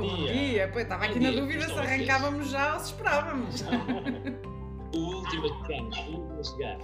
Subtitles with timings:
[0.00, 0.32] bom, bom dia.
[0.32, 0.70] dia.
[0.72, 1.40] Pois, estava aqui bom na dia.
[1.40, 3.62] dúvida se arrancávamos já ou se esperávamos.
[4.94, 6.78] o último a chegar, o último a chegar.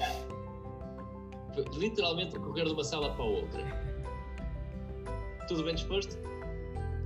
[1.54, 3.86] Foi literalmente correr de uma sala para a outra.
[5.48, 6.16] Tudo bem disposto?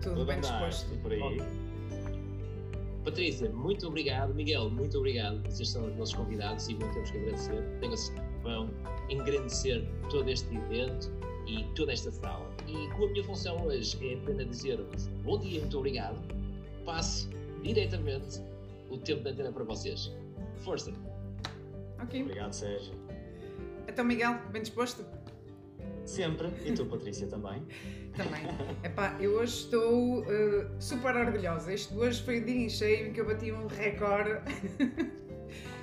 [0.03, 0.97] Tudo, Tudo bem disposto.
[1.03, 1.39] Por aí.
[3.05, 4.35] Patrícia, muito obrigado.
[4.35, 5.43] Miguel, muito obrigado.
[5.45, 7.63] Vocês são os nossos convidados e muito temos que agradecer.
[7.81, 8.71] Tenho-se vão
[9.09, 11.11] engrandecer todo este evento
[11.47, 12.50] e toda esta sala.
[12.71, 16.17] E como a minha função hoje é apenas dizer-vos bom dia, muito obrigado,
[16.85, 17.29] passo
[17.65, 18.41] diretamente
[18.89, 20.13] o tempo da antena para vocês.
[20.59, 20.93] Força!
[22.01, 22.23] Ok.
[22.23, 22.95] Obrigado, Sérgio.
[23.89, 25.05] Então, Miguel, bem disposto?
[26.05, 26.49] Sempre.
[26.65, 27.67] E tu, Patrícia, também?
[28.17, 28.43] também.
[28.85, 31.73] Epá, eu hoje estou uh, super orgulhosa.
[31.73, 34.31] Este hoje foi o dia em cheio em que eu bati um recorde.
[34.75, 35.21] Okay.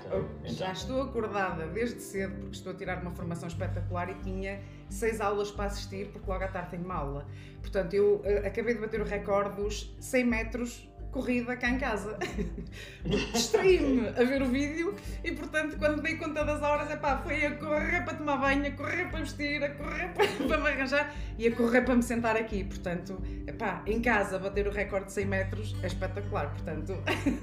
[0.07, 0.25] Então.
[0.45, 5.21] Já estou acordada desde cedo porque estou a tirar uma formação espetacular e tinha seis
[5.21, 7.25] aulas para assistir porque logo à tarde tenho uma aula.
[7.61, 12.17] Portanto, eu uh, acabei de bater o recorde dos 100 metros corrida cá em casa.
[13.33, 17.45] Distraí-me a ver o vídeo e, portanto, quando dei conta das horas, é pá, foi
[17.45, 21.13] a correr para tomar banho, a correr para vestir, a correr para, para me arranjar
[21.37, 22.63] e a correr para me sentar aqui.
[22.63, 26.51] Portanto, é pá, em casa bater o recorde de 100 metros é espetacular.
[26.51, 26.93] Portanto,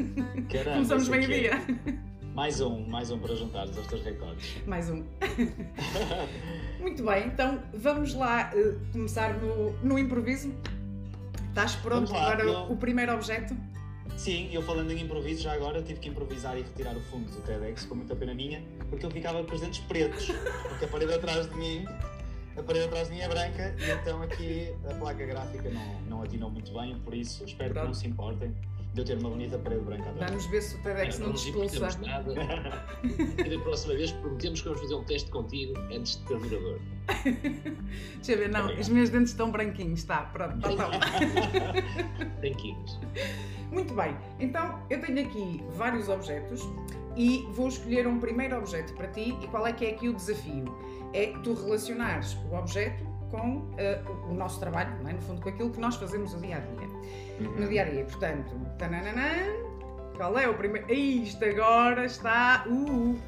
[0.50, 2.04] Caramba, começamos bem o é dia.
[2.34, 4.56] Mais um, mais um para juntares aos teus recordes.
[4.66, 5.04] Mais um.
[6.80, 10.52] Muito bem, então vamos lá uh, começar no, no improviso.
[11.48, 13.56] Estás pronto lá, para o primeiro objeto?
[14.16, 17.40] Sim, eu falando em improviso, já agora tive que improvisar e retirar o fundo do
[17.42, 20.26] TEDx com muita pena minha, porque eu ficava com os dentes pretos,
[20.68, 21.84] porque a parede atrás de mim,
[22.56, 26.22] a parede atrás de mim é branca e então aqui a placa gráfica não, não
[26.22, 27.84] atinou muito bem, por isso espero Pronto.
[27.84, 28.54] que não se importem
[28.94, 30.30] de eu ter uma bonita parede branca atrás.
[30.30, 31.98] Vamos ver se o TEDx não, não expulsa.
[32.06, 32.34] nada.
[33.44, 36.80] e da próxima vez prometemos que vamos fazer um teste contigo antes de ter mirador.
[38.16, 38.80] Deixa eu ver, não, Obrigado.
[38.80, 40.88] os meus dentes estão branquinhos, está, pronto, está
[42.38, 43.00] Branquinhos.
[43.72, 46.62] Muito bem, então eu tenho aqui vários objetos
[47.16, 50.14] e vou escolher um primeiro objeto para ti e qual é que é aqui o
[50.14, 50.64] desafio?
[51.12, 55.12] É tu relacionares o objeto com uh, o nosso trabalho, é?
[55.12, 56.88] no fundo com aquilo que nós fazemos no dia a dia.
[57.40, 57.60] Uhum.
[57.60, 59.32] No dia a dia, portanto, tananana,
[60.16, 60.92] qual é o primeiro?
[60.92, 62.64] Isto agora está.
[62.68, 63.18] Uh, uh.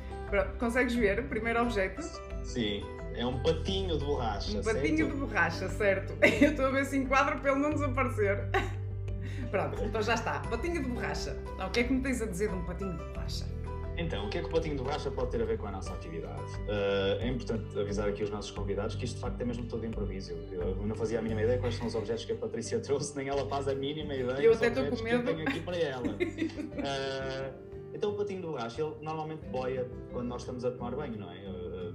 [0.58, 2.02] Consegues ver o primeiro objeto?
[2.44, 2.84] Sim.
[3.14, 4.58] É um patinho de borracha.
[4.58, 5.12] Um patinho certo?
[5.12, 6.12] de borracha, certo.
[6.22, 8.48] Eu estou a ver se enquadro para ele não desaparecer.
[9.50, 10.40] Pronto, então já está.
[10.40, 11.36] Patinho de borracha.
[11.58, 13.55] o que é que me tens a dizer de um patinho de borracha?
[13.98, 15.70] Então, o que é que o patinho de borracha pode ter a ver com a
[15.70, 16.42] nossa atividade?
[16.42, 19.84] Uh, é importante avisar aqui os nossos convidados que isto de facto é mesmo todo
[19.86, 20.34] improviso.
[20.52, 23.28] Eu não fazia a mínima ideia quais são os objetos que a Patrícia trouxe, nem
[23.28, 25.24] ela faz a mínima ideia eu até estou com medo.
[25.24, 26.08] que eu tenho aqui para ela.
[26.08, 27.54] Uh,
[27.94, 31.30] então, o patinho de borracha, ele normalmente boia quando nós estamos a tomar banho, não
[31.32, 31.38] é?
[31.48, 31.94] Uh,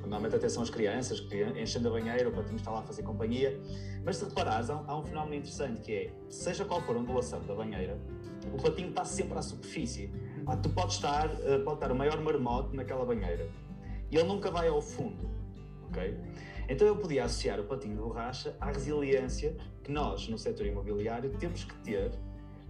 [0.00, 3.02] normalmente até são as crianças que enchem a banheira, o patinho está lá a fazer
[3.02, 3.58] companhia.
[4.02, 7.40] Mas se reparares, há, há um fenómeno interessante que é, seja qual for a ondulação
[7.40, 7.98] da banheira,
[8.52, 10.10] o patinho está sempre à superfície
[10.62, 13.48] tu podes estar, uh, pode estar o maior marmote naquela banheira
[14.10, 15.30] e ele nunca vai ao fundo,
[15.88, 16.16] ok?
[16.68, 21.30] Então eu podia associar o patinho de borracha à resiliência que nós, no setor imobiliário,
[21.38, 22.12] temos que ter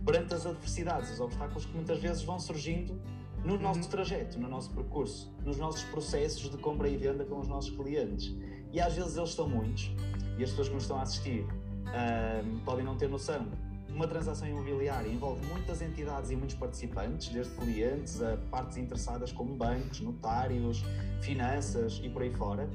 [0.05, 3.01] perante as adversidades, os obstáculos que muitas vezes vão surgindo
[3.45, 3.89] no nosso uhum.
[3.89, 8.35] trajeto, no nosso percurso, nos nossos processos de compra e venda com os nossos clientes.
[8.73, 9.95] E às vezes eles são muitos,
[10.39, 13.47] e as pessoas que nos estão a assistir uh, podem não ter noção
[13.95, 19.55] uma transação imobiliária envolve muitas entidades e muitos participantes, desde clientes a partes interessadas como
[19.55, 20.85] bancos, notários,
[21.23, 22.69] finanças e por aí fora.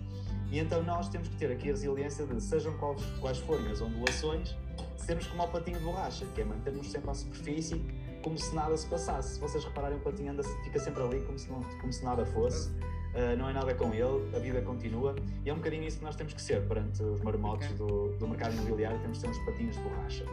[0.49, 3.81] E então nós temos que ter aqui a resiliência de, sejam quais, quais forem as
[3.81, 4.55] ondulações,
[4.97, 7.81] sermos como o patinho de borracha, que é mantermos sempre à superfície,
[8.23, 9.35] como se nada se passasse.
[9.35, 12.25] Se vocês repararem, o patinho anda, fica sempre ali como se, não, como se nada
[12.25, 12.69] fosse.
[13.09, 16.05] Uh, não é nada com ele, a vida continua e é um bocadinho isso que
[16.05, 17.77] nós temos que ser perante os marmotos okay.
[17.77, 20.25] do, do mercado imobiliário, temos que ter uns patinhos de borracha.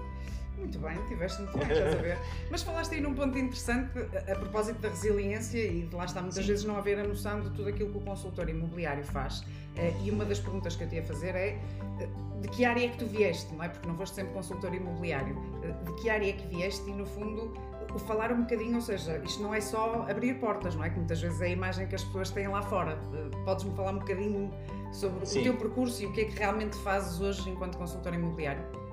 [0.58, 2.18] Muito bem, tiveste muito bem, estás a ver.
[2.50, 6.42] Mas falaste aí num ponto interessante a, propósito da resiliência e de lá está muitas
[6.42, 6.50] Sim.
[6.50, 9.40] vezes não haver a noção de tudo aquilo que o consultor imobiliário faz.
[9.40, 11.58] Uh, e uma das perguntas que eu te ia fazer é
[12.00, 13.68] uh, de que área é que tu vieste, não é?
[13.68, 15.36] Porque não foste sempre consultor imobiliário.
[15.36, 17.52] Uh, de que área é que vieste e, no fundo,
[17.94, 20.90] o falar um bocadinho, ou seja, isto não é só abrir portas, não é?
[20.90, 22.98] Que muitas vezes é a imagem que as pessoas têm lá fora.
[23.44, 24.50] Podes-me falar um bocadinho
[24.92, 25.40] sobre Sim.
[25.40, 28.85] o teu percurso e o que é que realmente fazes hoje enquanto consultor imobiliário?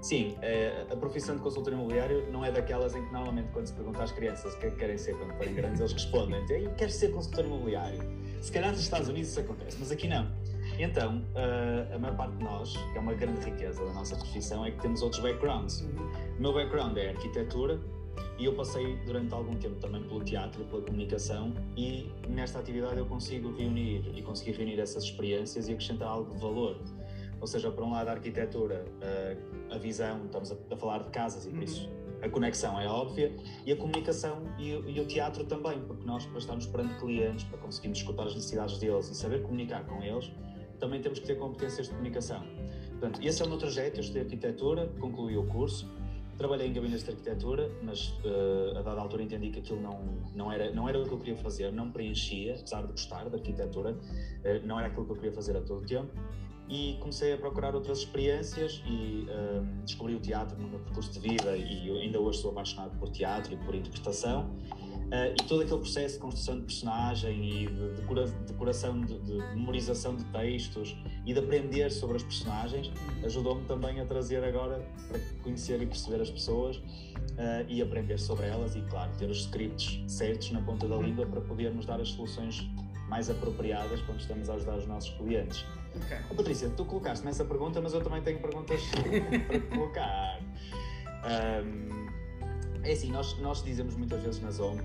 [0.00, 3.74] Sim, é, a profissão de consultor imobiliário não é daquelas em que normalmente quando se
[3.74, 6.70] pergunta às crianças o que é que querem ser quando forem grandes, eles respondem eu
[6.72, 7.98] quero ser consultor imobiliário.
[8.40, 10.26] Se calhar nos Estados Unidos isso acontece, mas aqui não.
[10.78, 11.22] Então,
[11.94, 14.80] a maior parte de nós, que é uma grande riqueza da nossa profissão, é que
[14.80, 15.82] temos outros backgrounds.
[16.38, 17.78] O meu background é arquitetura
[18.38, 23.04] e eu passei durante algum tempo também pelo teatro, pela comunicação e nesta atividade eu
[23.04, 26.80] consigo reunir e conseguir reunir essas experiências e acrescentar algo de valor
[27.40, 28.84] Ou seja, por um lado a arquitetura,
[29.70, 31.64] a, a visão, estamos a, a, falar de casas e por uhum.
[31.64, 31.90] isso
[32.22, 33.34] a conexão é óbvia,
[33.64, 37.58] e a comunicação e, e, o teatro também, porque nós, para estarmos perante clientes, para
[37.58, 40.30] conseguirmos escutar as necessidades deles e saber comunicar com eles,
[40.78, 42.44] também temos que ter competências de comunicação.
[42.90, 45.90] Portanto, esse é o meu trajeto, eu estudei arquitetura, concluí o curso,
[46.36, 50.00] trabalhei em gabinetes de arquitetura, mas uh, a dada altura entendi que aquilo não,
[50.34, 53.36] não, era, não era o que eu queria fazer, não preenchia, apesar de gostar da
[53.36, 56.10] arquitetura, uh, não era aquilo que eu queria fazer a todo o tempo.
[56.70, 61.18] E comecei a procurar outras experiências e uh, descobri o teatro no meu percurso de
[61.18, 64.54] vida e ainda hoje sou apaixonado por teatro e por interpretação.
[65.10, 69.38] Uh, e todo aquele processo de construção de personagem e de, decora, decoração, de, de,
[69.56, 70.96] memorização de textos
[71.26, 72.92] e de aprender sobre as personagens
[73.24, 78.46] ajudou-me também a trazer agora para conhecer e perceber as pessoas uh, e aprender sobre
[78.46, 81.02] elas e, claro, ter os scripts certos na ponta da uhum.
[81.02, 82.64] língua para podermos dar as soluções
[83.08, 85.66] mais apropriadas quando estamos a ajudar os nossos clientes.
[85.96, 86.18] Okay.
[86.30, 88.80] Oh, Patrícia, tu colocaste-me essa pergunta, mas eu também tenho perguntas
[89.48, 90.40] para colocar.
[91.24, 92.00] Um,
[92.82, 94.80] é assim, nós, nós dizemos muitas vezes na Zone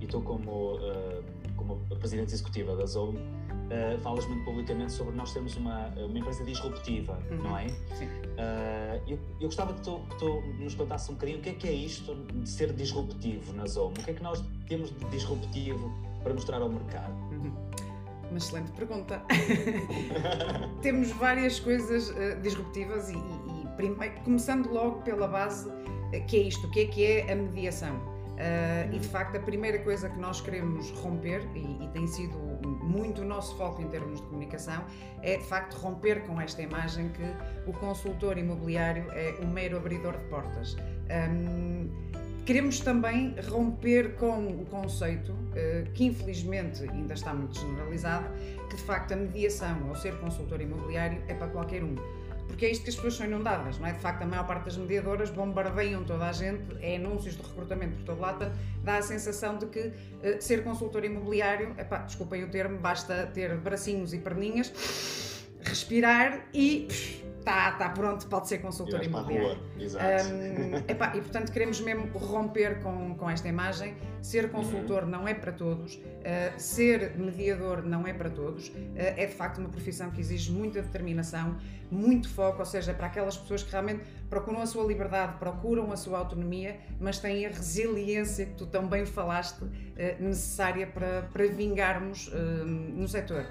[0.00, 1.24] e tu como, uh,
[1.56, 6.44] como presidente executiva da Zone, uh, falas muito publicamente sobre nós termos uma, uma empresa
[6.44, 7.36] disruptiva, uhum.
[7.38, 7.68] não é?
[7.68, 8.06] Sim.
[8.06, 11.54] Uh, eu, eu gostava que tu, que tu nos contasse um bocadinho o que é
[11.54, 15.04] que é isto de ser disruptivo na Zone, o que é que nós temos de
[15.06, 15.92] disruptivo
[16.22, 17.12] para mostrar ao mercado?
[17.32, 17.52] Uhum.
[18.34, 19.22] Uma excelente pergunta.
[20.82, 25.70] temos várias coisas uh, disruptivas e, e, e começando logo pela base
[26.26, 27.94] que é isto, o que é que é a mediação?
[27.96, 32.36] Uh, e de facto, a primeira coisa que nós queremos romper, e, e, tem sido
[32.82, 34.84] muito o nosso foco em termos de comunicação,
[35.22, 40.18] é de facto romper com esta imagem que o consultor imobiliário é um mero abridor
[40.18, 40.76] de portas.
[41.30, 41.88] Um,
[42.44, 48.28] queremos também romper com o conceito, uh, que infelizmente ainda está muito generalizado,
[48.68, 51.94] que de facto a mediação ou ser consultor imobiliário é para qualquer um
[52.46, 53.92] porque é isto que as pessoas são inundadas, não é?
[53.92, 57.96] De facto, a maior parte das mediadoras bombardeiam toda a gente, é anúncios de recrutamento
[57.96, 59.92] por todo lado, portanto, dá a sensação de que uh,
[60.40, 64.72] ser consultor imobiliário, epá, desculpem o termo, basta ter bracinhos e perninhas,
[65.62, 66.86] respirar e
[67.44, 69.60] está tá pronto, pode ser consultor e imobiliário.
[69.76, 73.94] Um, epá, e portanto queremos mesmo romper com, com esta imagem.
[74.22, 75.10] Ser consultor uhum.
[75.10, 76.00] não é para todos, uh,
[76.56, 78.68] ser mediador não é para todos.
[78.68, 81.56] Uh, é de facto uma profissão que exige muita determinação,
[81.90, 85.96] muito foco, ou seja, para aquelas pessoas que realmente procuram a sua liberdade, procuram a
[85.96, 89.70] sua autonomia, mas têm a resiliência que tu também falaste uh,
[90.18, 92.30] necessária para, para vingarmos
[92.94, 93.46] no setor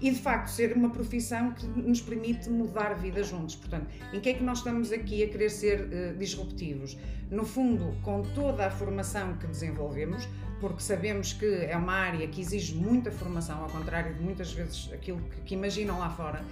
[0.00, 3.56] e de facto ser uma profissão que nos permite mudar a vida juntos.
[3.56, 6.96] Portanto, em que é que nós estamos aqui a querer ser uh, disruptivos?
[7.30, 10.28] No fundo, com toda a formação que desenvolvemos,
[10.60, 14.90] porque sabemos que é uma área que exige muita formação, ao contrário de muitas vezes
[14.92, 16.44] aquilo que, que imaginam lá fora,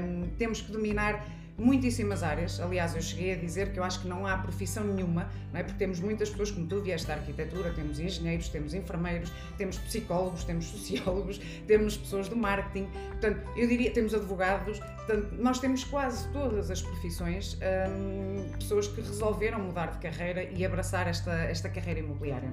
[0.00, 1.26] um, temos que dominar
[1.58, 2.60] muitíssimas áreas.
[2.60, 5.64] Aliás, eu cheguei a dizer que eu acho que não há profissão nenhuma, não é?
[5.64, 10.44] porque temos muitas pessoas, como tu vieste da arquitetura, temos engenheiros, temos enfermeiros, temos psicólogos,
[10.44, 16.28] temos sociólogos, temos pessoas do marketing, portanto, eu diria, temos advogados, portanto, nós temos quase
[16.28, 17.58] todas as profissões,
[17.90, 22.52] hum, pessoas que resolveram mudar de carreira e abraçar esta, esta carreira imobiliária.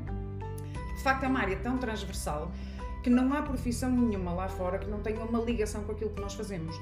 [0.97, 2.51] De facto, é uma área tão transversal
[3.03, 6.19] que não há profissão nenhuma lá fora que não tenha uma ligação com aquilo que
[6.19, 6.75] nós fazemos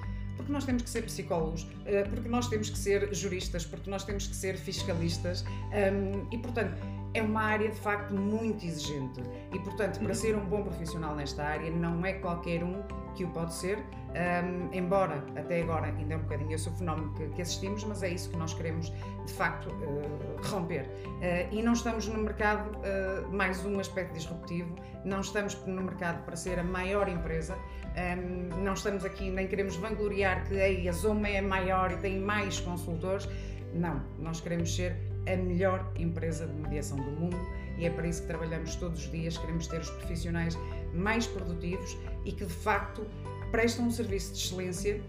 [0.44, 4.04] porque nós temos que ser psicólogos, eh, porque nós temos que ser juristas, porque nós
[4.04, 6.76] temos que ser fiscalistas ehm, e, portanto,
[7.14, 9.22] é uma área de facto muito exigente
[9.54, 12.82] e, portanto, para ser um bom profissional nesta área, não é qualquer um
[13.16, 17.14] que o pode ser, um, embora até agora ainda é um bocadinho esse o fenómeno
[17.14, 18.92] que, que, assistimos, mas é isso que nós queremos
[19.26, 20.84] de facto uh, romper.
[20.84, 26.24] Uh, e não estamos no mercado, uh, mais um aspecto disruptivo, não estamos no mercado
[26.26, 31.30] para ser a maior empresa, um, não estamos aqui, nem queremos vangloriar que a Zoma
[31.30, 33.28] é maior e tem mais consultores.
[33.74, 37.38] Não, nós queremos ser a melhor empresa de mediação do mundo
[37.78, 39.38] e é para isso que trabalhamos todos os dias.
[39.38, 40.58] Queremos ter os profissionais
[40.94, 43.06] mais produtivos e que de facto
[43.52, 45.02] prestam um serviço de excelência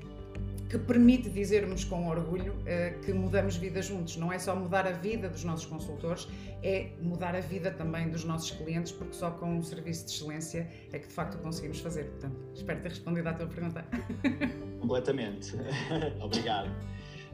[0.68, 4.16] que permite dizermos com orgulho uh, que mudamos vida juntos.
[4.16, 6.26] Não é só mudar a vida dos nossos consultores,
[6.62, 10.68] é mudar a vida também dos nossos clientes, porque só com um serviço de excelência
[10.92, 12.04] é que de facto conseguimos fazer.
[12.04, 13.84] Portanto, espero ter respondido à tua pergunta.
[14.80, 15.54] Completamente.
[16.20, 16.70] Obrigado.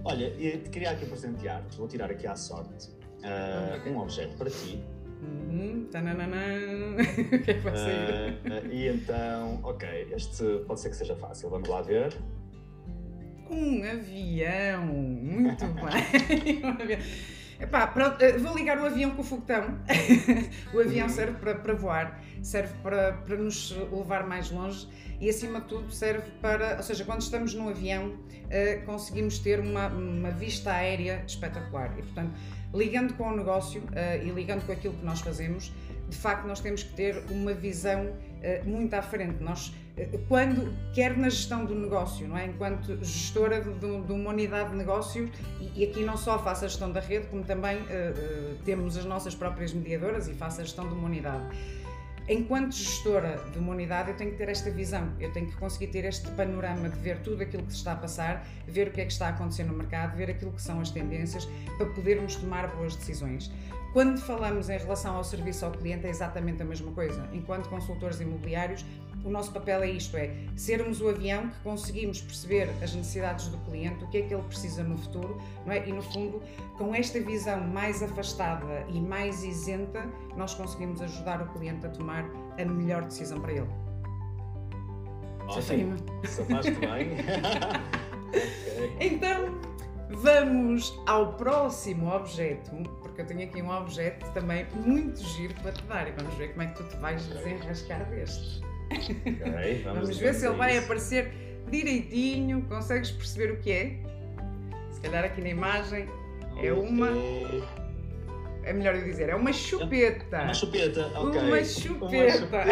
[0.04, 4.82] Olha, eu queria aqui presentear-te, vou tirar aqui à sorte uh, um objeto para ti.
[5.22, 5.86] Uhum.
[7.32, 8.32] o que é que vai sair?
[8.32, 12.16] Uh, e então, ok, este pode ser que seja fácil, vamos lá ver.
[13.50, 16.98] Um avião, muito bem.
[17.60, 19.78] Epá, pronto, eh, vou ligar o avião com o foguetão.
[20.72, 21.12] o avião uhum.
[21.12, 24.88] serve para, para voar, serve para, para nos levar mais longe
[25.20, 26.78] e, acima de tudo, serve para.
[26.78, 31.92] Ou seja, quando estamos no avião, uh, conseguimos ter uma, uma vista aérea espetacular.
[31.98, 32.32] E, portanto,
[32.72, 35.70] ligando com o negócio uh, e ligando com aquilo que nós fazemos,
[36.08, 39.42] de facto, nós temos que ter uma visão uh, muito à frente.
[39.42, 39.74] Nós
[40.28, 42.46] quando quer na gestão do negócio, não é?
[42.46, 45.30] Enquanto gestora de, de, uma unidade de negócio
[45.60, 49.04] e, e, aqui não só faço a gestão da rede, como também uh, temos as
[49.04, 51.44] nossas próprias mediadoras e faço a gestão de uma unidade.
[52.28, 55.88] Enquanto gestora de uma unidade, eu tenho que ter esta visão, eu tenho que conseguir
[55.88, 59.00] ter este panorama de ver tudo aquilo que se está a passar, ver o que
[59.00, 62.36] é que está a acontecer no mercado, ver aquilo que são as tendências para podermos
[62.36, 63.50] tomar boas decisões.
[63.92, 67.28] Quando falamos em relação ao serviço ao cliente, é exatamente a mesma coisa.
[67.32, 68.84] Enquanto consultores imobiliários,
[69.24, 73.58] o nosso papel é isto: é sermos o avião que conseguimos perceber as necessidades do
[73.58, 75.88] cliente, o que é que ele precisa no futuro, não é?
[75.88, 76.40] E no fundo,
[76.78, 80.06] com esta visão mais afastada e mais isenta,
[80.36, 82.24] nós conseguimos ajudar o cliente a tomar
[82.58, 83.68] a melhor decisão para ele.
[85.48, 87.16] Ótimo, safaste bem.
[89.00, 89.58] Então,
[90.10, 95.82] vamos ao próximo objeto, porque eu tenho aqui um objeto também muito giro para te
[95.84, 98.60] dar e vamos ver como é que tu te vais desenrascar deste.
[98.92, 101.32] Okay, vamos, vamos ver se ele vai aparecer
[101.70, 102.62] direitinho.
[102.62, 103.96] Consegues perceber o que é?
[104.90, 106.06] Se calhar aqui na imagem
[106.62, 107.08] é uma.
[108.62, 110.42] É melhor eu dizer, é uma chupeta.
[110.42, 111.40] Uma chupeta, ok.
[111.40, 112.16] Uma chupeta.
[112.16, 112.70] Uma chupeta.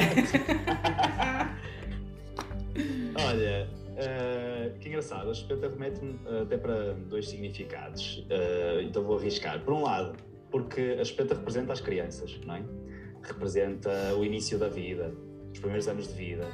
[3.26, 4.27] Olha, uh,
[4.88, 8.26] engraçado, a chupeta remete-me uh, até para dois significados.
[8.26, 9.62] Uh, então vou arriscar.
[9.64, 10.16] Por um lado,
[10.50, 12.64] porque a chupeta representa as crianças, não é?
[13.22, 15.14] Representa o início da vida,
[15.52, 16.46] os primeiros anos de vida.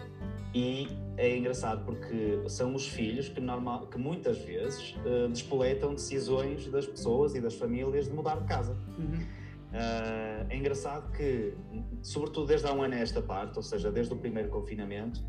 [0.54, 6.68] E é engraçado porque são os filhos que, normal, que muitas vezes uh, despoletam decisões
[6.68, 8.76] das pessoas e das famílias de mudar de casa.
[8.98, 9.14] Uhum.
[9.14, 11.54] Uh, é engraçado que,
[12.02, 15.20] sobretudo desde há um ano a esta parte, ou seja, desde o primeiro confinamento,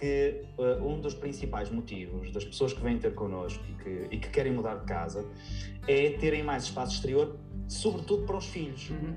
[0.00, 4.18] que uh, um dos principais motivos das pessoas que vêm ter connosco e que, e
[4.18, 5.24] que querem mudar de casa
[5.86, 7.38] é terem mais espaço exterior,
[7.68, 8.88] sobretudo para os filhos.
[8.90, 9.14] Uhum.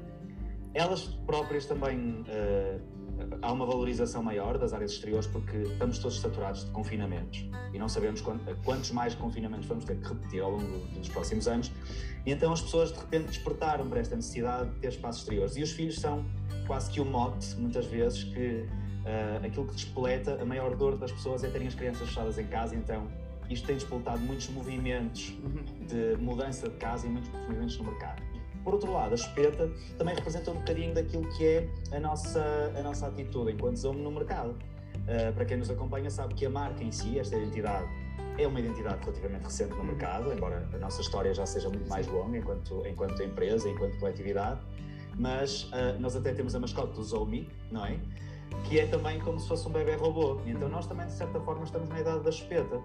[0.74, 2.26] Elas próprias também
[3.42, 7.88] há uma valorização maior das áreas exteriores porque estamos todos saturados de confinamentos e não
[7.88, 8.22] sabemos
[8.64, 11.72] quantos mais confinamentos vamos ter que repetir ao longo dos próximos anos.
[12.26, 15.58] E então as pessoas de repente despertaram para esta necessidade de ter espaços exteriores.
[15.58, 16.26] E os filhos são
[16.66, 18.66] quase que o mote, muitas vezes, que
[19.04, 22.48] uh, aquilo que despoleta, a maior dor das pessoas é terem as crianças fechadas em
[22.48, 22.76] casa.
[22.76, 23.08] Então
[23.50, 25.34] isto tem despoletado muitos movimentos
[25.88, 28.22] de mudança de casa e muitos movimentos no mercado.
[28.64, 32.82] Por outro lado, a espeta também representa um bocadinho daquilo que é a nossa, a
[32.82, 34.52] nossa atitude enquanto Zoom no mercado.
[34.52, 37.86] Uh, para quem nos acompanha sabe que a marca em si, esta identidade,
[38.38, 42.08] é uma identidade relativamente recente no mercado, embora a nossa história já seja muito mais
[42.08, 44.62] longa enquanto, enquanto empresa, enquanto coletividade,
[45.18, 48.00] mas uh, nós até temos a mascote do Zomi, não é?
[48.64, 50.40] Que é também como se fosse um bebê robô.
[50.46, 52.82] Então nós também, de certa forma, estamos na idade da espeta.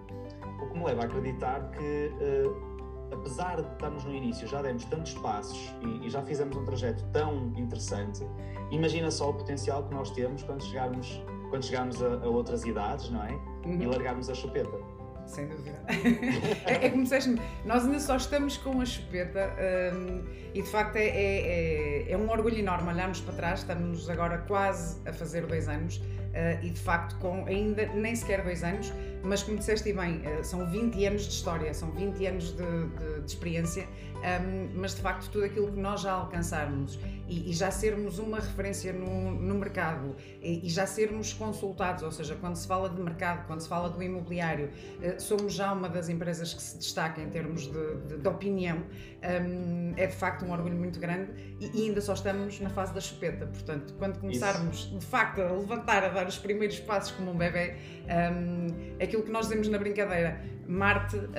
[0.61, 2.69] O que me leva a acreditar que uh,
[3.11, 7.03] apesar de estarmos no início, já demos tantos passos e, e, já fizemos um trajeto
[7.11, 8.25] tão interessante,
[8.71, 13.09] imagina só o potencial que nós temos quando chegarmos, quando chegarmos a, a outras idades,
[13.09, 13.31] não é?
[13.65, 13.81] Uhum.
[13.81, 14.98] E largarmos a chupeta.
[15.29, 15.77] Sem dúvida.
[16.65, 19.53] é, é como disseste nós ainda só estamos com a chupeta
[19.93, 24.09] um, e de facto é, é, é, é, um orgulho enorme olharmos para trás, estamos
[24.09, 28.63] agora quase a fazer dois anos uh, e de facto com ainda nem sequer dois
[28.63, 28.91] anos,
[29.23, 33.21] mas como disseste bem, uh, são 20 anos de história, são 20 anos de, de,
[33.21, 33.87] de experiência,
[34.19, 38.39] um, mas de facto tudo aquilo que nós já alcançarmos e, e já sermos uma
[38.39, 43.01] referência no, no mercado e, e, já sermos consultados, ou seja, quando se fala de
[43.01, 47.21] mercado, quando se fala do imobiliário, uh, somos já uma das empresas que se destaca
[47.21, 51.81] em termos de, de, de opinião, um, é de facto um orgulho muito grande e,
[51.81, 54.97] e, ainda só estamos na fase da chupeta, portanto, quando começarmos Isso.
[54.97, 59.31] de facto a levantar, a dar os primeiros passos como um bebê, um, aquilo que
[59.31, 61.29] nós dizemos na brincadeira, Marte uh,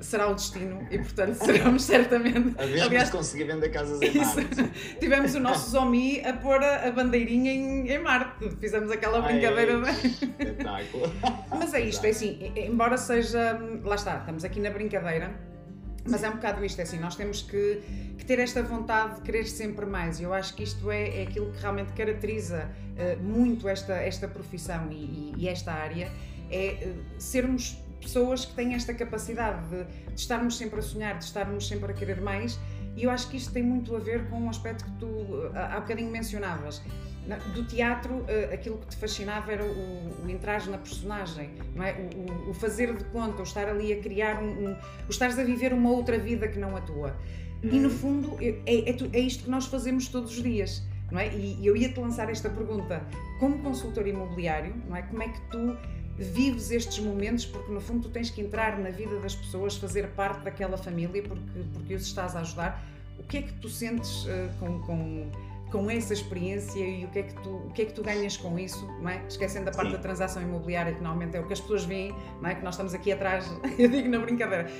[0.00, 2.21] será o destino e, portanto, seremos certamente.
[2.58, 4.70] A Aliás, conseguir vender casas em Marte.
[5.00, 8.48] Tivemos o nosso Zomi a pôr a, a bandeirinha em, em, Marte.
[8.60, 9.80] Fizemos aquela brincadeira.
[10.66, 10.86] Ai,
[11.50, 13.58] Mas é isto, é assim, embora seja.
[13.84, 15.52] Lá está, estamos aqui na brincadeira.
[16.04, 17.80] Mas é um bocado isto, é assim, nós temos que,
[18.18, 20.18] que, ter esta vontade de querer sempre mais.
[20.18, 24.26] E eu acho que isto é, é aquilo que realmente caracteriza uh, muito esta, esta
[24.26, 26.10] profissão e, e, e esta área,
[26.50, 31.24] é uh, sermos pessoas que têm esta capacidade de, de, estarmos sempre a sonhar, de
[31.24, 32.58] estarmos sempre a querer mais,
[32.96, 35.08] e eu acho que isto tem muito a ver com um aspecto que tu
[35.54, 36.82] há bocadinho mencionavas.
[37.54, 41.92] do teatro, eh, aquilo que te fascinava era o, o entrar na personagem, não é?
[41.92, 45.44] O, o, fazer de conta, o estar ali a criar um, um, o estares a
[45.44, 47.16] viver uma outra vida que não a tua.
[47.62, 47.70] Uhum.
[47.70, 47.94] E no uhum.
[47.94, 51.28] fundo é, é, é, isto que nós fazemos todos os dias, não é?
[51.28, 53.02] E, eu ia te lançar esta pergunta:
[53.38, 55.02] como consultor imobiliário, não é?
[55.02, 55.76] Como é que tu
[56.16, 57.46] vives estes momentos?
[57.46, 61.22] Porque no fundo tu tens que entrar na vida das pessoas, fazer parte daquela família,
[61.22, 61.42] porque
[61.72, 62.84] porque os estás a ajudar.
[63.18, 65.30] O que é que tu sentes uh, com, com
[65.72, 68.36] com essa experiência e o que é que tu, o que é que tu ganhas
[68.36, 69.22] com isso, não é?
[69.26, 69.96] Esquecendo a parte Sim.
[69.96, 72.54] da transação imobiliária, que normalmente é o que as pessoas veem, não é?
[72.54, 74.70] Que nós estamos aqui atrás, eu digo na brincadeira.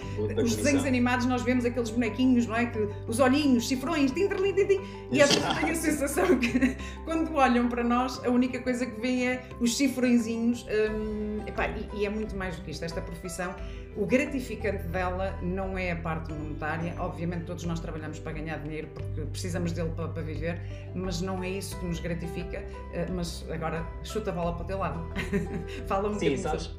[0.43, 2.67] Os desenhos animados nós vemos aqueles bonequinhos, não é?
[2.67, 4.81] Que os olhinhos, cifrões, tim, tim,
[5.11, 9.01] e às vezes tenho a sensação que quando olham para nós, a única coisa que
[9.01, 13.01] veem é os cifrõezinhos, hum, epá, e, e é muito mais do que isto, esta
[13.01, 13.55] profissão
[13.97, 18.89] o gratificante dela não é a parte monetária, obviamente todos nós trabalhamos para ganhar dinheiro
[18.95, 20.61] porque precisamos dele para, para viver,
[20.95, 22.65] mas não é isso que nos gratifica.
[22.93, 25.01] Eh, mas agora chuta a bola para o teu lado.
[25.87, 26.75] Fala um Sim, sabes,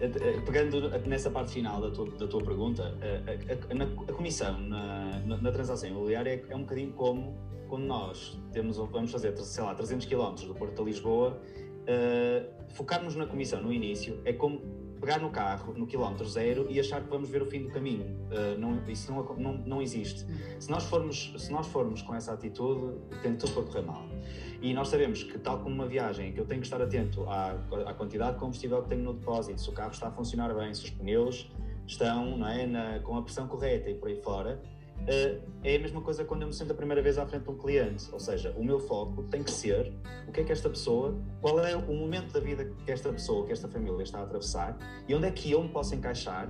[0.00, 4.12] eh, eh, pegando nessa parte final da tua, da tua pergunta, a, a, a, a
[4.12, 7.36] comissão na, na, na, transação imobiliária é, é, um bocadinho como
[7.68, 11.38] quando nós temos, vamos fazer, sei lá, 300 km do Porto a Lisboa,
[11.82, 14.62] uh, focarmos na comissão no início é como
[14.98, 18.04] pegar no carro no quilómetro zero e achar que vamos ver o fim do caminho.
[18.30, 20.26] Uh, não, isso não, não, não existe.
[20.58, 24.04] Se nós, formos, se nós formos com essa atitude, tem tudo para correr mal.
[24.60, 27.52] E nós sabemos que, tal como uma viagem, que eu tenho que estar atento à,
[27.86, 30.74] à quantidade de combustível que tenho no depósito, se o carro está a funcionar bem,
[30.74, 31.50] se os pneus
[31.86, 34.60] estão não é, na, com a pressão correta e por aí fora,
[35.06, 37.56] é a mesma coisa quando eu me sinto a primeira vez à frente de um
[37.56, 39.92] cliente, ou seja, o meu foco tem que ser
[40.26, 43.46] o que é que esta pessoa, qual é o momento da vida que esta pessoa,
[43.46, 44.76] que esta família está a atravessar
[45.08, 46.48] e onde é que eu me posso encaixar,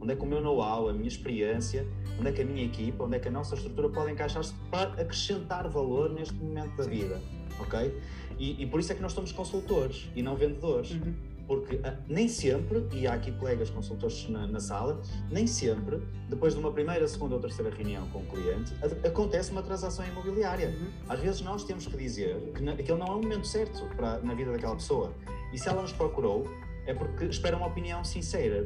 [0.00, 1.86] onde é que o meu know-how, a minha experiência,
[2.18, 5.00] onde é que a minha equipa, onde é que a nossa estrutura pode encaixar-se para
[5.00, 7.20] acrescentar valor neste momento da vida,
[7.60, 7.94] ok?
[8.38, 10.92] E, e, por isso é que nós somos consultores e não vendedores.
[10.92, 15.02] Uhum porque ah, nem sempre, e há aqui colegas consultores na, na, sala,
[15.32, 18.72] nem sempre, depois de uma primeira, segunda ou terceira reunião com o cliente,
[19.04, 20.68] acontece uma transação imobiliária.
[20.68, 20.92] Uhum.
[21.08, 24.32] Às vezes nós temos que dizer que aquele não é o momento certo para, na
[24.32, 25.12] vida daquela pessoa.
[25.52, 26.46] E se ela nos procurou,
[26.86, 28.62] é porque espera uma opinião sincera.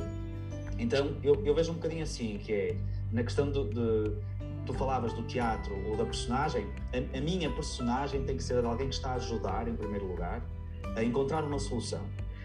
[0.78, 2.76] Então eu, eu vejo um bocadinho assim, que é
[3.10, 4.12] na questão do, de
[4.66, 8.66] tu falavas do teatro ou da personagem, a, a, minha personagem tem que ser de
[8.66, 10.42] alguém que está a ajudar, em primeiro lugar,
[10.94, 12.04] a encontrar uma solução.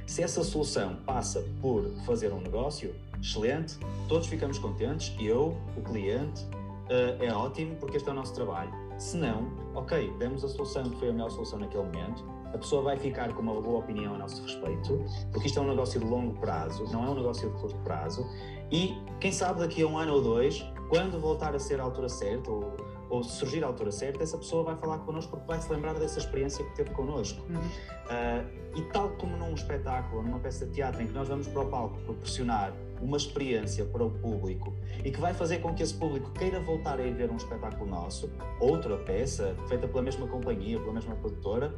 [0.10, 6.43] Se essa solução passa por fazer um negócio, excelente, todos ficamos contentes, eu, o cliente,
[6.45, 8.74] uh, é ótimo porque este é o nosso trabalho.
[8.98, 12.82] Se não, ok, demos a solução que foi a melhor solução naquele momento, a pessoa
[12.82, 16.06] vai ficar com uma boa opinião a nosso respeito, porque isto é um negócio de
[16.08, 18.26] longo prazo, não é um negócio de curto prazo,
[18.72, 22.10] e quem sabe daqui a um ano ou dois, quando voltar a ser a altura
[22.10, 22.76] certa, ou
[23.10, 25.93] ou se surgir a altura certa, essa pessoa vai falar connosco porque vai se lembrar
[25.93, 27.43] dessa experiência que teve connosco.
[27.50, 27.58] Uhum.
[27.58, 31.62] Uh, e tal como num espetáculo, numa peça de teatro em que nós vamos para
[31.62, 35.93] o palco proporcionar uma experiência para o público e que vai fazer com que esse
[35.93, 40.80] público queira voltar a ir ver um espetáculo nosso, outra peça, feita pela mesma companhia,
[40.80, 41.74] pela mesma produtora,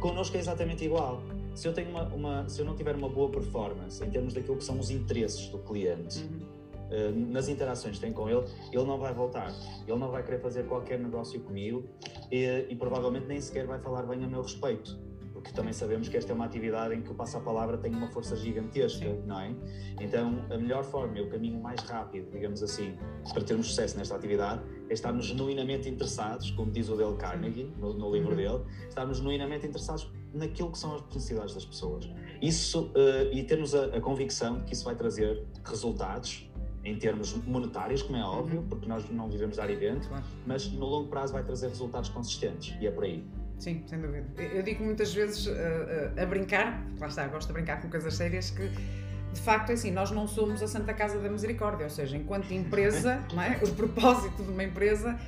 [0.00, 1.22] connosco é exatamente igual.
[1.54, 4.56] Se eu, tenho uma, uma, se eu não tiver uma boa performance em termos daquilo
[4.56, 6.47] que são os interesses do cliente, uhum
[7.14, 9.52] nas interações que tem com ele, ele não vai voltar.
[9.86, 11.84] Ele não vai querer fazer qualquer negócio comigo
[12.30, 16.16] e, e provavelmente nem sequer vai falar bem a meu respeito porque também sabemos que
[16.16, 19.22] esta é uma atividade em que o passa-palavra tem uma força gigantesca, Sim.
[19.24, 19.54] não é?
[20.00, 22.96] Então, a melhor forma, o caminho mais rápido, digamos assim,
[23.32, 27.94] para termos sucesso nesta atividade, é estarmos genuinamente interessados, como diz o Dale Carnegie no,
[27.94, 28.36] no livro uhum.
[28.36, 32.10] dele, estarmos genuinamente interessados naquilo que são as necessidades das pessoas.
[32.42, 36.47] Isso, uh, e termos a, a convicção de que isso vai trazer resultados
[36.84, 38.68] em termos monetários, como é óbvio, uhum.
[38.68, 40.24] porque nós não vivemos dar evento, claro.
[40.46, 43.24] mas no longo prazo vai trazer resultados consistentes e é por aí.
[43.58, 44.26] Sim, sem dúvida.
[44.36, 48.14] Eu digo muitas vezes uh, uh, a brincar, lá está, gosto de brincar com coisas
[48.14, 48.68] sérias, que
[49.32, 52.50] de facto é assim, nós não somos a Santa Casa da Misericórdia, ou seja, enquanto
[52.54, 53.64] empresa, é?
[53.64, 55.18] o propósito de uma empresa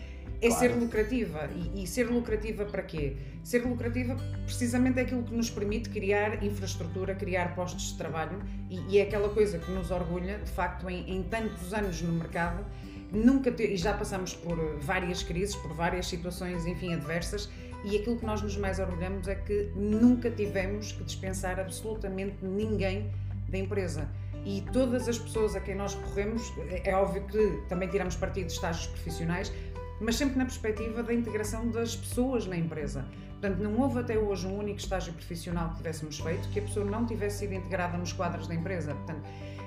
[0.41, 0.55] é claro.
[0.55, 1.49] ser lucrativa.
[1.55, 3.17] E, e, ser lucrativa para quê?
[3.43, 8.81] Ser lucrativa precisamente é aquilo que nos permite criar infraestrutura, criar postos de trabalho e,
[8.89, 12.65] e é aquela coisa que nos orgulha, de facto, em, em tantos anos no mercado,
[13.13, 17.49] nunca te, e já passamos por várias crises, por várias situações, enfim, adversas,
[17.85, 23.11] e aquilo que nós nos mais orgulhamos é que nunca tivemos que dispensar absolutamente ninguém
[23.49, 24.09] da empresa.
[24.45, 26.53] E todas as pessoas a quem nós recorremos,
[26.85, 29.53] é óbvio que também tiramos partido de estágios profissionais,
[30.01, 33.05] mas sempre na perspectiva da integração das pessoas na empresa.
[33.41, 36.85] Portanto, não houve até hoje um único estágio profissional que tivéssemos feito que a pessoa
[36.85, 38.95] não tivesse sido integrada nos quadros da empresa.
[38.95, 39.23] Portanto,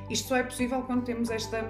[0.09, 1.63] isto só é possível quando temos esta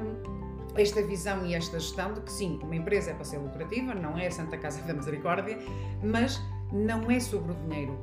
[0.76, 4.18] esta visão e esta gestão de que sim, uma empresa é para ser lucrativa, não
[4.18, 5.58] é a Santa Casa da Misericórdia,
[6.02, 7.98] mas não é sobre o dinheiro.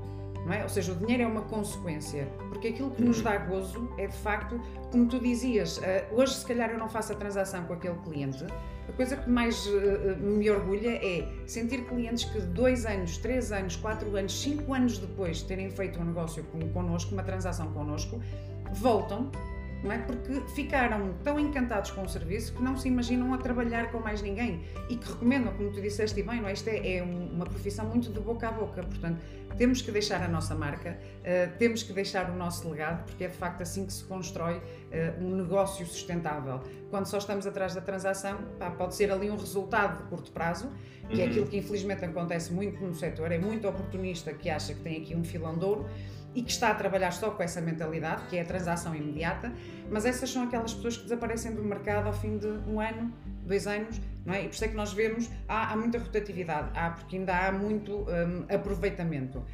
[0.46, 0.62] Não é?
[0.62, 3.24] Ou seja, o dinheiro é uma consequência, porque aquilo que nos uhum.
[3.24, 4.58] dá gozo é de facto,
[4.90, 8.46] como tu dizias, uh, hoje se calhar eu não faço a transação com aquele cliente,
[8.90, 13.76] a coisa que mais uh, me orgulha é sentir clientes que dois anos, três anos,
[13.76, 18.20] quatro anos, cinco anos depois de terem feito um negócio connosco, uma transação connosco,
[18.72, 19.30] voltam
[19.82, 19.98] não é?
[19.98, 24.22] Porque ficaram tão encantados com o serviço que não se imaginam a trabalhar com mais
[24.22, 26.52] ninguém e que recomendam, como tu disseste bem, não é?
[26.52, 29.20] Isto é, é uma profissão muito de boca a boca, portanto,
[29.56, 33.28] temos que deixar a nossa marca, uh, temos que deixar o nosso legado, porque é
[33.28, 36.60] de facto assim que se constrói uh, um negócio sustentável.
[36.88, 40.70] Quando só estamos atrás da transação, pá, pode ser ali um resultado de curto prazo,
[41.08, 41.28] que é uhum.
[41.28, 45.02] é aquilo que infelizmente acontece muito no setor, é muito oportunista que acha que tem
[45.02, 45.88] aqui um filão de ouro
[46.34, 49.52] e que está a trabalhar só com essa mentalidade, que é a transação imediata,
[49.90, 53.12] mas essas são aquelas pessoas que desaparecem do mercado ao fim de um ano,
[53.44, 54.44] dois anos, não é?
[54.44, 57.50] E por isso é que nós vemos, há, há muita rotatividade, há, porque ainda há
[57.50, 59.44] muito um, aproveitamento uh,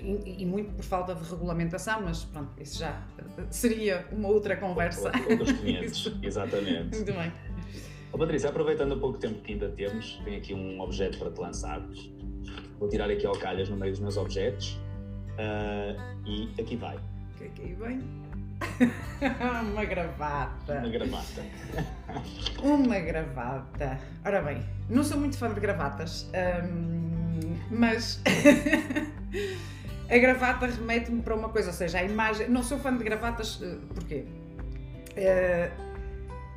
[0.00, 3.02] e, e, muito por falta de regulamentação, mas pronto, isso já
[3.50, 5.10] seria uma outra conversa.
[5.28, 6.96] Outros 500, exatamente.
[6.96, 7.32] Muito bem.
[8.12, 11.40] Oh, Patrícia, aproveitando o pouco tempo que ainda temos, tenho aqui um objeto para te
[11.40, 11.80] lançar.
[12.78, 14.78] Vou tirar aqui ao calhas no meio dos meus objetos
[15.38, 16.98] Uh, e aqui vai.
[17.36, 18.02] Que aí vem?
[19.72, 20.78] uma gravata.
[20.78, 21.42] Uma gravata.
[22.62, 23.98] uma gravata.
[24.24, 26.30] Ora bem, não sou muito fã de gravatas,
[27.70, 28.20] mas
[30.10, 32.48] a gravata remete-me para uma coisa, ou seja, a imagem.
[32.48, 34.24] Não sou fã de gravatas, uh, porquê?
[35.12, 35.90] Uh,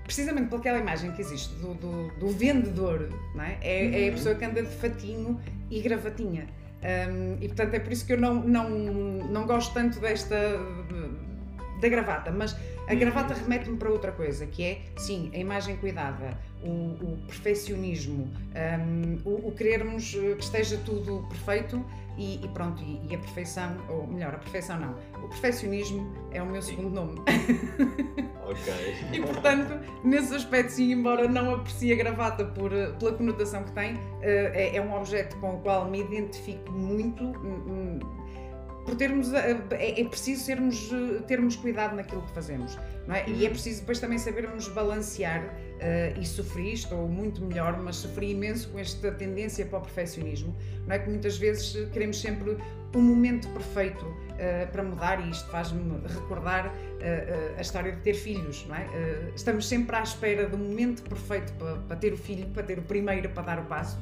[0.03, 3.57] precisamente pelaquela imagem que existe do, do, do vendedor, não é?
[3.61, 3.93] É, uhum.
[3.93, 4.11] é a uhum.
[4.13, 6.47] pessoa que anda de fatinho e gravatinha.
[6.83, 10.35] Um, e portanto é por isso que eu não, não, não gosto tanto desta
[11.83, 12.55] da gravata, mas
[12.87, 18.31] a gravata remete-me para outra coisa, que é, sim, a imagem cuidada, o, o perfeccionismo,
[18.55, 21.85] um, o, o, querermos que esteja tudo perfeito
[22.17, 26.41] e, e pronto, e, e, a perfeição, ou melhor, a perfeição não, o perfeccionismo é
[26.41, 27.21] o meu segundo nome.
[28.43, 28.73] Ok.
[29.13, 33.97] e portanto, nesse aspecto, sim, embora não aprecie a gravata por, pela conotação que tem,
[34.21, 37.99] eh, é, é um objeto com o qual me identifico muito hum, hum,
[38.85, 40.89] por termos é, é, preciso sermos,
[41.27, 43.27] termos cuidado naquilo que fazemos não é?
[43.27, 43.53] e é uhum.
[43.53, 45.41] preciso depois também sabermos balancear
[45.83, 50.55] uh, e sofri, estou muito melhor mas sofri imenso com esta tendência para o perfeccionismo
[50.87, 52.57] não é que muitas vezes queremos sempre
[52.95, 58.13] um momento perfeito uh, para mudar e isto faz-me recordar uh, a história de ter
[58.13, 58.87] filhos não é?
[59.35, 62.83] estamos sempre à espera do momento perfeito para, para, ter o filho para ter o
[62.83, 63.99] primeiro para dar o passo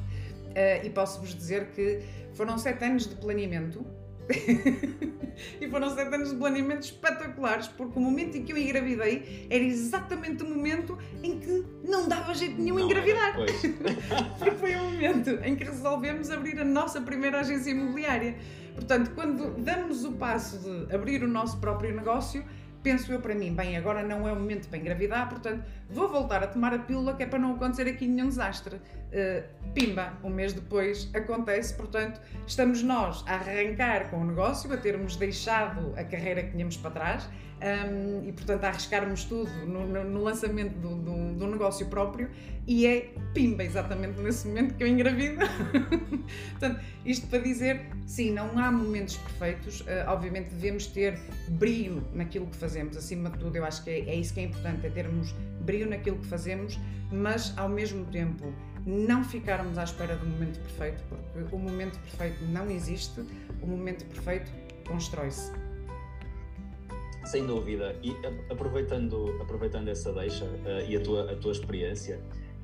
[0.84, 2.00] e posso-vos dizer que
[2.34, 3.84] foram sete anos de planeamento
[5.60, 9.62] e foram sete anos de planeamento espetaculares, porque o momento em que eu engravidei era
[9.62, 13.34] exatamente o momento em que não dava jeito nenhum não engravidar.
[14.38, 18.36] porque foi o momento em que resolvemos abrir a nossa primeira agência imobiliária.
[18.74, 22.44] Portanto, quando damos o passo de abrir o nosso próprio negócio,
[22.82, 26.42] penso eu para mim, bem, agora não é o momento para engravidar, portanto vou voltar
[26.42, 28.80] a tomar a pílula que é para não acontecer aqui nenhum desastre.
[29.12, 29.42] Uh,
[29.74, 35.16] pimba, um mês depois acontece, portanto estamos nós a arrancar com o negócio, a termos
[35.16, 37.28] deixado a carreira que tínhamos para trás
[37.62, 42.28] um, e, portanto, a arriscarmos tudo no, no, no lançamento do, do, do, negócio próprio
[42.66, 45.38] e é pimba, exatamente nesse momento que eu engravido.
[46.50, 51.16] portanto, isto para dizer, sim, não há momentos perfeitos, uh, obviamente devemos ter
[51.48, 54.44] brilho naquilo que fazemos, acima de tudo, eu acho que é, é isso que é
[54.44, 56.78] importante, é termos brilho naquilo que fazemos,
[57.12, 58.52] mas ao mesmo tempo
[58.86, 63.20] não ficarmos à espera do momento perfeito, porque o momento perfeito não existe,
[63.60, 64.50] o momento perfeito
[64.86, 65.52] constrói-se.
[67.24, 67.96] Sem dúvida.
[68.02, 68.14] E
[68.50, 72.20] aproveitando, aproveitando essa deixa uh, e a tua, a tua experiência,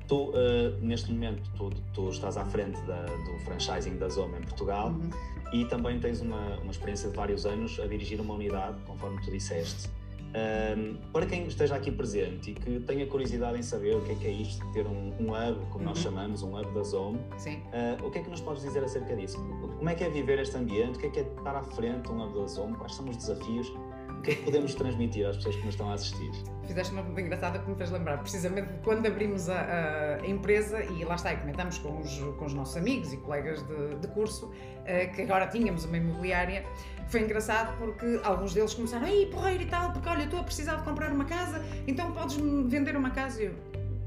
[0.07, 4.41] tu, uh, neste momento, tu, tu, estás à frente da, do franchising da Zoma em
[4.41, 5.09] Portugal uhum.
[5.53, 9.31] e também tens uma, uma experiência de vários anos a dirigir uma unidade, conforme tu
[9.31, 9.89] disseste.
[10.29, 14.15] Um, para quem esteja aqui presente e que tenha curiosidade em saber o que é
[14.15, 15.85] que é isto de ter um, um hub, como uhum.
[15.85, 19.15] nós chamamos, um hub da Zome, uh, o que é que nos podes dizer acerca
[19.15, 19.37] disso?
[19.77, 20.97] Como é que é viver este ambiente?
[20.97, 22.75] O que é que é estar à frente de um hub da Zome?
[22.75, 23.73] Quais são os desafios?
[24.19, 26.29] O que é que podemos transmitir às pessoas que nos estão a assistir?
[26.67, 31.05] Fizeste uma pergunta engraçada que me fez lembrar, precisamente quando abrimos a, a, empresa e
[31.05, 34.47] lá está, e comentamos com os, com os nossos amigos e colegas de, de curso
[34.47, 36.65] uh, que agora tínhamos uma imobiliária.
[37.07, 40.75] Foi engraçado porque alguns deles começaram, ei, porreiro e tal, porque olha, estou a precisar
[40.75, 43.41] de comprar uma casa, então podes-me vender uma casa?
[43.41, 43.55] E eu,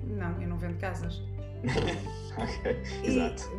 [0.05, 1.23] não, eu não vendo casas.
[2.37, 3.51] ok, exato.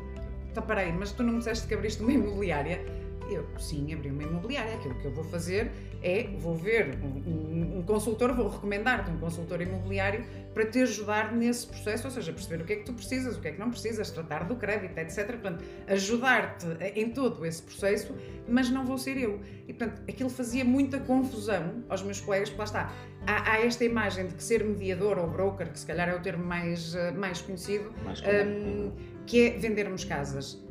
[0.52, 3.03] Então, peraí, mas tu não me disseste que abriste uma imobiliária?
[3.30, 4.76] Eu, sim, abri uma imobiliária.
[4.76, 9.18] Aquilo que eu vou fazer é, vou ver um, um, um consultor, vou recomendar-te um
[9.18, 12.94] consultor imobiliário para te ajudar nesse processo, ou seja, perceber o que é que tu
[12.94, 15.26] precisas, o que é que não precisas, tratar do crédito, etc.
[15.28, 18.16] Portanto, ajudar-te em todo esse processo,
[18.48, 19.40] mas não vou ser eu.
[19.68, 22.94] E, portanto, aquilo fazia muita confusão aos meus colegas, porque lá está,
[23.26, 26.20] há, há esta imagem de que ser mediador ou broker, que se calhar é o
[26.22, 28.92] termo mais, eh, mais conhecido, mais um,
[29.26, 30.62] que é vendermos casas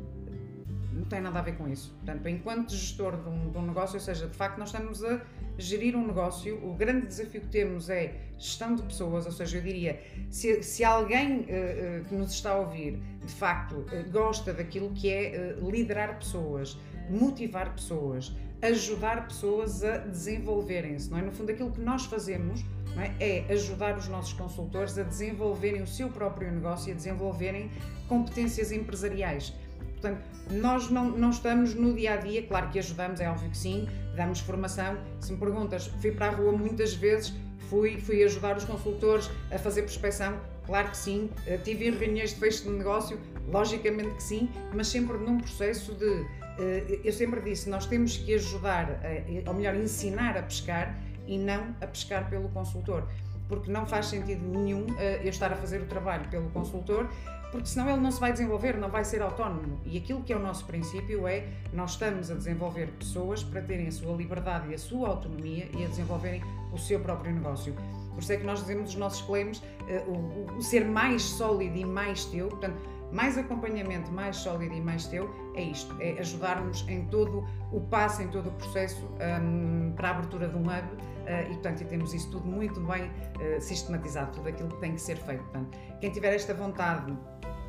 [1.13, 1.93] tem nada a ver com isso.
[2.03, 5.21] Portanto, enquanto gestor de um, de um, negócio, ou seja, de facto, nós estamos a
[5.59, 9.61] gerir um negócio, o grande desafio que temos é gestão de pessoas, ou seja, eu
[9.61, 14.53] diria, se, se alguém uh, uh, que nos está a ouvir, de facto, uh, gosta
[14.53, 16.75] daquilo que é liderar pessoas,
[17.07, 21.21] motivar pessoas, ajudar pessoas a desenvolverem-se, não é?
[21.21, 22.65] No fundo, aquilo que nós fazemos
[22.97, 23.43] é?
[23.43, 27.69] é ajudar os nossos consultores a desenvolverem o seu próprio negócio e a desenvolverem
[28.07, 29.53] competências empresariais.
[30.03, 33.57] Portanto, nós não, não estamos no dia a dia, claro que ajudamos, é óbvio que
[33.57, 33.87] sim,
[34.17, 34.97] damos formação.
[35.21, 37.33] Se me perguntas, fui para a rua muitas vezes,
[37.69, 41.29] fui, fui ajudar os consultores a fazer prospecção, claro que sim.
[41.47, 46.25] Eh, tive reuniões de fecho de negócio, logicamente que sim, mas sempre num processo de.
[46.59, 48.99] Eh, eu sempre disse, nós temos que ajudar,
[49.47, 53.07] ou melhor, ensinar a pescar e não a pescar pelo consultor
[53.47, 57.09] porque não faz sentido nenhum eh, eu estar a fazer o trabalho pelo consultor
[57.53, 59.79] porque senão ele não se vai desenvolver, não vai ser autónomo.
[59.85, 63.87] E aquilo que é o nosso princípio é nós estamos a desenvolver pessoas para terem
[63.87, 67.75] a sua liberdade e a sua autonomia e a desenvolverem o seu próprio negócio.
[68.11, 71.77] Por isso é que nós dizemos os nossos claims uh, o, o, ser mais sólido
[71.77, 72.81] e mais teu, portanto,
[73.13, 78.23] mais acompanhamento, mais sólido e mais teu, é isto, é ajudar-nos em todo o passo,
[78.23, 79.07] em todo o processo
[79.41, 82.79] um, para a abertura de um hub uh, e, portanto, e temos isso tudo muito
[82.81, 85.43] bem uh, sistematizado, tudo aquilo que tem que ser feito.
[85.43, 87.15] Portanto, quem tiver esta vontade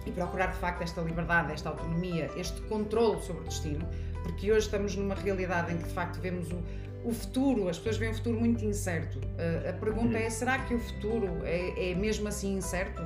[0.06, 3.86] e procurar de facto esta liberdade, esta autonomia, este controle sobre o destino,
[4.22, 6.62] porque hoje estamos numa realidade em que de facto vemos o,
[7.04, 9.18] o futuro, as pessoas veem o futuro muito incerto.
[9.18, 13.02] Uh, a pergunta é: será que o futuro é, é mesmo assim incerto?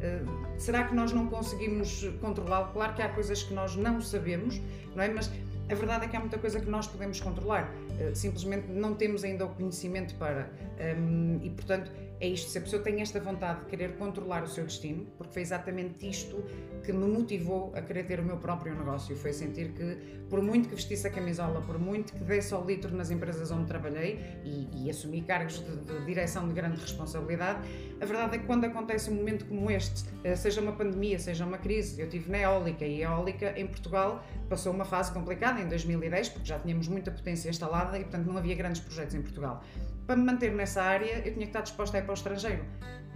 [0.00, 2.72] Uh, será que nós não conseguimos controlá-lo?
[2.72, 4.60] Claro que há coisas que nós não sabemos,
[4.94, 5.08] não é?
[5.08, 5.30] Mas
[5.70, 9.24] a verdade é que há muita coisa que nós podemos controlar, uh, simplesmente não temos
[9.24, 10.50] ainda o conhecimento para.
[10.98, 14.46] Um, e portanto é isto, se a pessoa tem esta vontade de querer controlar o
[14.46, 16.44] seu destino, porque foi exatamente isto
[16.84, 19.96] que me motivou a querer ter o meu próprio negócio, foi sentir que,
[20.28, 23.66] por muito que vestisse a camisola, por muito que desse ao litro nas empresas onde
[23.66, 27.66] trabalhei e, e assumi cargos de, de, direção de grande responsabilidade,
[27.98, 31.46] a verdade é que quando acontece um momento como este, eh, seja uma pandemia, seja
[31.46, 35.58] uma crise, eu tive na eólica e a eólica em Portugal passou uma fase complicada
[35.60, 39.22] em 2010, porque já tínhamos muita potência instalada e, portanto, não havia grandes projetos em
[39.22, 39.62] Portugal
[40.06, 42.64] para me manter nessa área, eu tinha que estar disposta a ir para o estrangeiro.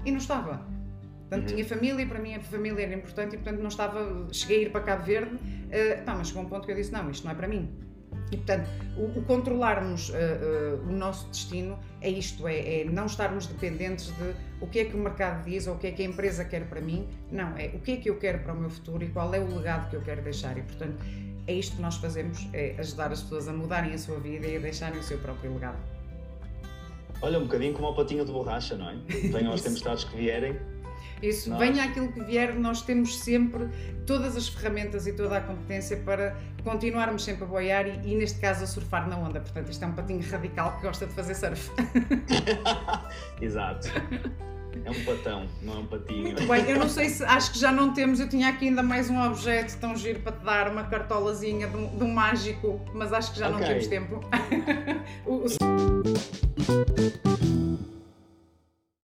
[0.05, 0.67] E não estava.
[1.29, 1.57] Portanto, uhum.
[1.57, 4.29] tinha família, para mim a família era importante e, portanto, não estava.
[4.33, 6.93] Cheguei a ir para Cabo Verde, uh, pá, mas chegou um ponto que eu disse:
[6.93, 7.85] não, isto não é para mim.
[8.31, 13.07] E, portanto, o, o controlarmos uh, uh, o nosso destino é isto: é, é, não
[13.07, 16.03] estarmos dependentes de o que é que o mercado diz ou o que é que
[16.03, 17.09] a empresa quer para mim.
[17.31, 19.41] Não, é o que é que eu quero para o meu futuro e qual é
[19.41, 20.57] o legado que eu quero deixar.
[20.59, 21.03] E, portanto,
[21.47, 24.57] é isto que nós fazemos: é ajudar as pessoas a mudarem a sua vida e
[24.57, 25.94] a deixarem o seu próprio legado.
[27.25, 28.97] Olha, um bocadinho como a patinha de borracha, não é?
[29.07, 30.61] Venham aos tempestades que vierem.
[31.23, 31.59] Isso, nós...
[31.59, 33.67] venha aquilo que vier, nós temos sempre
[34.07, 38.39] todas as ferramentas e toda a competência para continuarmos sempre a boiar e, e, neste
[38.41, 39.41] caso, a surfar na onda.
[39.41, 41.71] Portanto, isto é um patinho radical que gosta de fazer surf.
[43.41, 43.89] Exato.
[44.85, 46.23] É um patão, não é um patinho.
[46.23, 48.21] Muito bem, eu não sei se acho que já não temos.
[48.21, 51.77] Eu tinha aqui ainda mais um objeto tão giro para te dar, uma cartolazinha de
[51.77, 53.61] um, de um mágico, mas acho que já okay.
[53.61, 54.21] não temos tempo.
[55.25, 55.49] o, o...